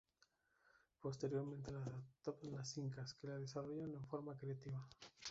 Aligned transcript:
Posteriormente 0.99 1.71
la 1.71 1.81
adoptan 2.23 2.53
los 2.53 2.75
Incas, 2.75 3.13
que 3.13 3.27
la 3.27 3.37
desarrollan 3.37 3.93
en 3.93 4.03
forma 4.07 4.35
creativa. 4.35 4.83